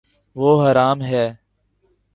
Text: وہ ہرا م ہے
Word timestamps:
وہ 0.35 0.51
ہرا 0.63 0.87
م 0.93 0.99
ہے 1.09 1.25